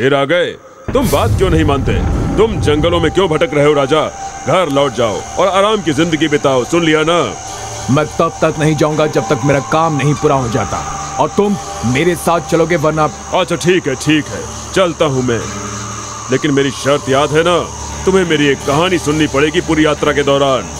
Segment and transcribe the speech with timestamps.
[0.00, 0.52] फिर आ गए।
[0.92, 1.92] तुम बात क्यों नहीं मानते?
[2.36, 4.00] तुम जंगलों में क्यों भटक रहे हो राजा?
[4.46, 7.18] घर लौट जाओ और आराम की ज़िंदगी बिताओ सुन लिया ना?
[7.90, 10.78] मैं तब तक नहीं जाऊँगा जब तक मेरा काम नहीं पूरा हो जाता।
[11.20, 15.40] और तुम मेरे साथ चलोगे वरना अच्छा ठीक है ठीक है। चलता हूँ मैं।
[16.30, 17.58] लेकिन मेरी शर्त याद है ना?
[18.04, 20.74] तुम्हें मेरी एक कहानी सुननी पड़ेगी पूरी यात्रा के दौरान।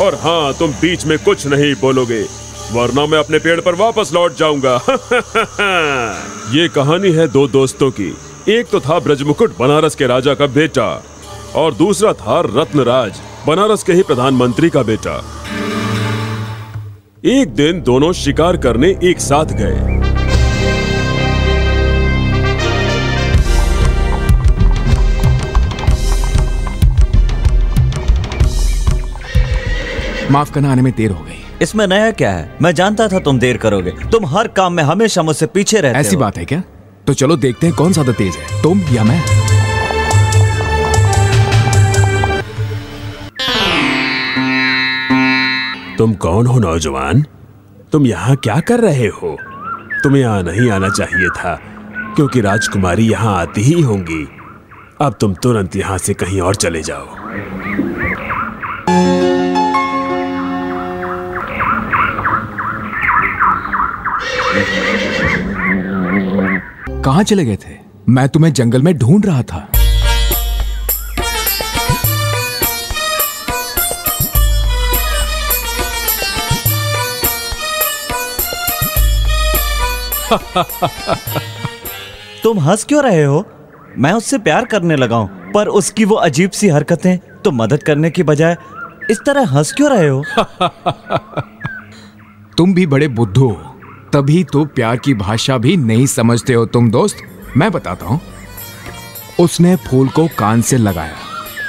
[0.00, 2.22] और हाँ तुम बीच में कुछ नहीं बोलोगे
[2.72, 4.80] वरना मैं अपने पेड़ पर वापस लौट जाऊँगा।
[6.54, 8.16] ये कहानी है दो दोस्तों की।
[8.48, 10.84] एक तो था ब्रजमुकुट बनारस के राजा का बेटा
[11.54, 15.16] और दूसरा था रत्नराज बनारस के ही प्रधानमंत्री का बेटा।
[17.24, 19.96] एक दिन दोनों शिकार करने एक साथ गए।
[30.30, 32.50] माफ़ करना आने में देर हो गई। इसमें नया क्या है?
[32.62, 36.14] मैं जानता था तुम देर करोगे। तुम हर काम में हमेशा मुझसे पीछे रहते ऐसी
[36.14, 36.62] हो। बात है क्या?
[37.08, 39.20] तो चलो देखते हैं कौन ज़्यादा तेज है। तुम या मैं?
[45.98, 47.24] तुम कौन हो, नौजवान?
[47.92, 49.36] तुम यहाँ क्या कर रहे हो?
[50.02, 51.54] तुम्हें यहाँ नहीं आना चाहिए था,
[52.16, 54.24] क्योंकि राजकुमारी यहाँ आती ही होंगी।
[55.00, 57.16] अब तुम तुरंत यहाँ से कहीं और चले जाओ।
[67.08, 67.76] कहाँ चले गए थे?
[68.08, 69.58] मैं तुम्हें जंगल में ढूंढ रहा था।
[82.42, 83.44] तुम हंस क्यों रहे हो?
[83.98, 88.10] मैं उससे प्यार करने लगा हूँ पर उसकी वो अजीब सी हरकतें तो मदद करने
[88.10, 88.56] की बजाय
[89.10, 90.24] इस तरह हंस क्यों रहे हो?
[92.58, 93.67] तुम भी बड़े बुद्धू हो।
[94.12, 97.16] तभी तो प्यार की भाषा भी नहीं समझते हो तुम दोस्त।
[97.56, 98.20] मैं बताता हूँ।
[99.40, 101.14] उसने फूल को कान से लगाया।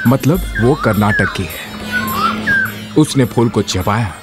[0.08, 1.70] मतलब वो कर्नाटक की है।
[2.98, 4.14] उसने फूल को चबाया,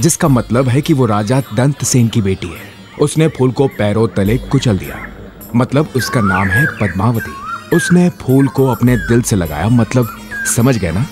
[0.00, 4.08] जिसका मतलब है कि वो राजा दंत सेन की बेटी है। उसने फूल को पैरों
[4.08, 5.06] तले कुचल दिया।
[5.56, 7.32] मतलब उसका नाम है पद्मावती।
[7.76, 10.08] उसने फूल को अपने दिल से लगाया मतलब
[10.56, 11.06] समझ गए ना?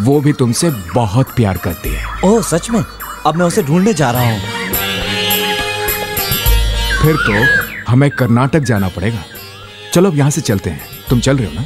[0.00, 2.84] वो भी तुमसे बहुत प्यार करती है। ओह, सच में?
[3.26, 4.40] अब मैं उसे ढूँढने जा रहा हूँ।
[7.04, 7.32] फिर तो
[7.88, 9.24] हमें कर्नाटक जाना पड़ेगा।
[9.92, 11.64] चलो अब यहाँ से चलते हैं। तुम चल रहे हो ना?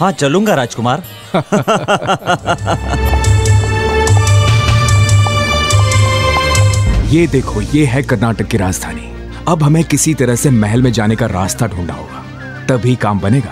[0.00, 1.02] हाँ चलूँगा राजकुमार।
[7.06, 9.12] ये देखो ये है कर्नाटक की राजधानी।
[9.48, 12.24] अब हमें किसी तरह से महल में जाने का रास्ता ढूंढना होगा।
[12.68, 13.50] तभी काम बनेगा।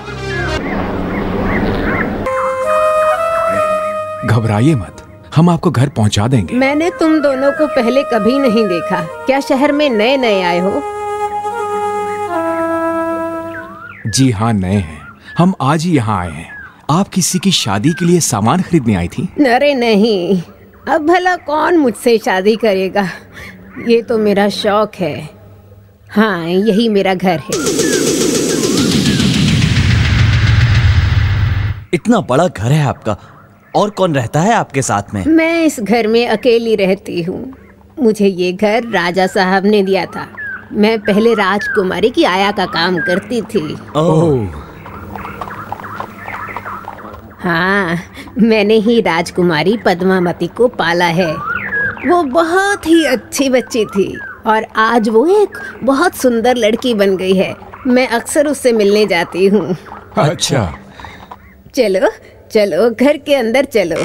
[4.27, 4.97] घबराइए मत।
[5.37, 9.73] हम आपको घर पहुँचा देंगे। मैंने तुम दोनों को पहले कभी नहीं देखा। क्या शहर
[9.73, 10.97] में नए नए आए हो?
[14.09, 15.09] जी हाँ नए हैं।
[15.39, 16.51] हम आज ही यहाँ आए हैं।
[16.91, 19.23] आप किसी की शादी के लिए सामान खरीदने आई थी?
[19.27, 20.43] अरे नहीं।
[20.89, 23.09] अब भला कौन मुझसे शादी करेगा?
[23.89, 25.29] ये तो मेरा शौक है।
[26.11, 27.61] हाँ यही मेरा घर है।
[31.95, 33.17] इतना बड़ा घर है आपका।
[33.77, 35.27] और कौन रहता है आपके साथ में?
[35.27, 37.55] मैं इस घर में अकेली रहती हूँ।
[38.01, 40.29] मुझे ये घर राजा साहब ने दिया था।
[40.73, 44.47] मैं पहले राजकुमारी की आया का काम करती थी। ओह।
[47.43, 47.99] हाँ
[48.39, 51.33] मैंने ही राजकुमारी पद्मावती को पाला है।
[52.07, 57.34] वो बहुत ही अच्छी बच्ची थी और आज वो एक बहुत सुंदर लड़की बन गई
[57.34, 57.55] है।
[57.87, 59.77] मैं अक्सर उससे मिलने जाती हूँ।
[60.19, 60.75] अच्छा।
[61.75, 62.11] चलो
[62.53, 63.97] चलो घर के अंदर चलो।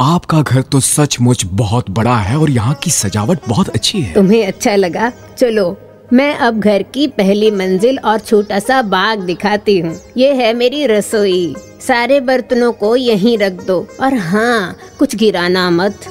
[0.00, 4.46] आपका घर तो सचमुच बहुत बड़ा है और यहाँ की सजावट बहुत अच्छी है। तुम्हें
[4.46, 5.10] अच्छा लगा?
[5.38, 5.76] चलो
[6.12, 10.86] मैं अब घर की पहली मंजिल और छोटा सा बाग दिखाती हूँ। ये है मेरी
[10.86, 11.54] रसोई।
[11.86, 16.06] सारे बर्तनों को यहीं रख दो। और हाँ कुछ गिराना मत।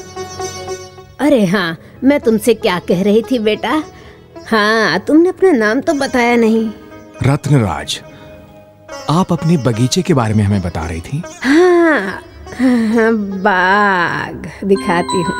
[1.19, 3.83] अरे हाँ मैं तुमसे क्या कह रही थी बेटा?
[4.47, 6.69] हाँ तुमने अपना नाम तो बताया नहीं।
[7.23, 7.99] रत्नराज
[9.09, 11.21] आप अपने बगीचे के बारे में हमें बता रही थी?
[11.41, 12.21] हाँ,
[13.21, 15.35] बाग दिखाती हूँ।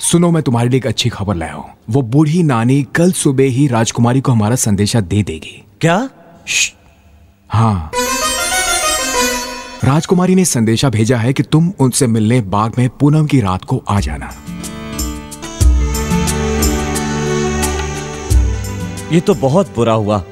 [0.00, 3.66] सुनो मैं तुम्हारे लिए एक अच्छी खबर लाया हूँ। वो बूढ़ी नानी कल सुबह ही
[3.66, 6.10] राजकुमारी को हमारा संदेशा दे देगी। क्या?
[7.48, 7.90] हाँ।
[9.84, 13.84] राजकुमारी ने संदेशा भेजा है कि तुम उनसे मिलने बाग में पूनम की रात को
[13.88, 14.32] आ जाना।
[19.12, 20.22] ये तो बहुत बुरा हुआ।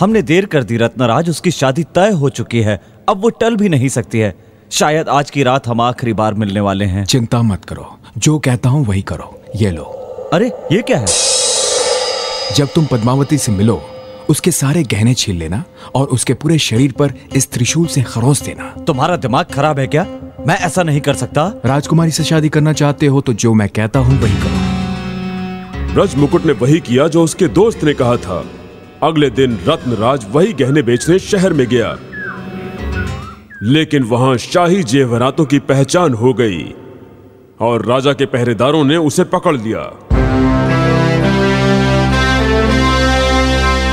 [0.00, 3.68] हमने देर कर दी रत्नराज उसकी शादी तय हो चुकी है। अब वो टल भी
[3.68, 4.34] नहीं सकती है।
[4.70, 8.68] शायद आज की रात हम आखिरी बार मिलने वाले हैं। चिंता मत करो। जो कहता
[8.68, 9.84] हूँ वही करो। ये लो।
[10.32, 11.06] अरे ये क्या है?
[12.56, 13.89] जब तुम पद्मावती से मिलो
[14.30, 15.62] उसके सारे गहने छीन लेना
[15.94, 20.06] और उसके पूरे शरीर पर इस त्रिशूल से खरोच देना। तुम्हारा दिमाग खराब है क्या?
[20.46, 23.98] मैं ऐसा नहीं कर सकता। राजकुमारी से शादी करना चाहते हो तो जो मैं कहता
[23.98, 28.44] हूँ वही करो। ब्रज मुकुट ने वही किया जो उसके दोस्त ने कहा था।
[29.02, 31.96] अगले दिन रत्नराज वही गहने बेचने शहर में गया।
[33.62, 36.62] लेकिन वहाँ शाही जेवरातों की पहचान हो गई
[37.60, 39.82] और राजा के पहरेदारों ने उसे पकड़ लिया।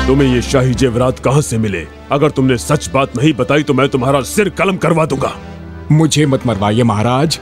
[0.07, 1.86] तुम्हें ये शाही जेवरात कहाँ से मिले?
[2.12, 5.33] अगर तुमने सच बात नहीं बताई तो मैं तुम्हारा सिर कलम करवा दूँगा।
[5.92, 7.39] मुझे मत मरवाइए महाराज।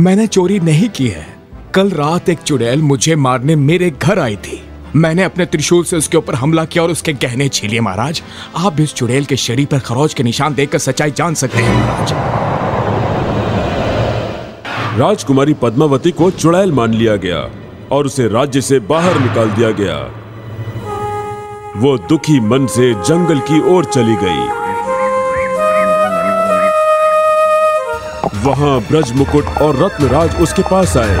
[0.00, 1.26] मैंने चोरी नहीं की है।
[1.74, 4.60] कल रात एक चुड़ैल मुझे मारने मेरे घर आई थी।
[4.96, 8.22] मैंने अपने त्रिशूल से उसके ऊपर हमला किया और उसके गहने छीलिए महाराज।
[8.56, 11.80] आप भी इस चुड़ैल के शरीर पर खरोज के निशान देखकर सच्चाई जान सकते हैं
[11.80, 12.12] महाराज।
[15.00, 17.48] राजकुमारी पद्मावती को चुड़ैल मान लिया गया
[17.92, 20.04] और उसे राज्य से बाहर निकाल दिया गया।
[21.76, 24.44] वो दुखी मन से जंगल की ओर चली गई।
[28.44, 31.16] वहाँ ब्रज मुकुट और रत्नराज उसके पास आए।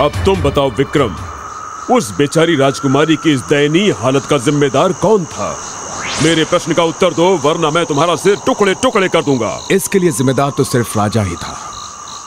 [0.00, 1.16] अब तुम बताओ विक्रम,
[1.94, 5.56] उस बेचारी राजकुमारी की इस दयनीय हालत का जिम्मेदार कौन था?
[6.22, 10.10] मेरे प्रश्न का उत्तर दो, वरना मैं तुम्हारा सिर टुकड़े टुकड़े कर दूँगा। इसके लिए
[10.10, 11.67] जिम्मेदार तो सिर्फ़ राजा ही था।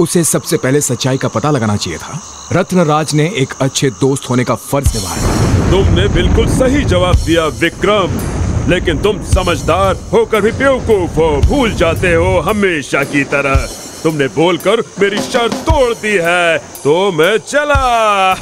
[0.02, 2.20] उसे सबसे पहले सच्चाई का पता लगाना चाहिए था।
[2.54, 8.20] रत्नराज ने एक अच्छे दोस्त होने का फ़र्ज़ निभाया। तुमने बिल्कुल सही जवाब दिया विक्रम।
[8.70, 13.56] लेकिन तुम समझदार होकर भी बेवकूफ़ हो। भूल जाते हो हमेशा की तरह।
[14.04, 18.34] तुमने बोलकर मेरी शर्त तोड़ दी है। तो मैं चला।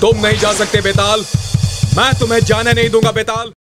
[0.00, 1.24] तुम नहीं जा सकते बेताल।
[1.96, 3.52] मैं तुम्हें जाने नहीं दूँगा बेताल।